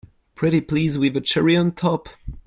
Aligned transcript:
Pretty 0.33 0.61
please 0.61 0.97
with 0.97 1.15
a 1.15 1.21
cherry 1.21 1.55
on 1.55 1.73
top! 1.73 2.09